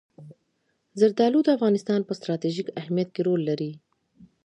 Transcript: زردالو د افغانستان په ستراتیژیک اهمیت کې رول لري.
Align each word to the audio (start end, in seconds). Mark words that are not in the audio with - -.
زردالو 0.99 1.39
د 1.43 1.49
افغانستان 1.57 1.99
په 2.05 2.13
ستراتیژیک 2.19 2.67
اهمیت 2.81 3.09
کې 3.15 3.21
رول 3.27 3.41
لري. 3.49 3.71